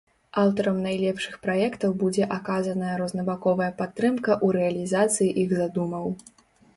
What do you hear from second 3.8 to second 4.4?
падтрымка